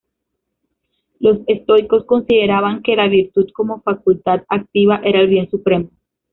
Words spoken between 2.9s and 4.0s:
la virtud, como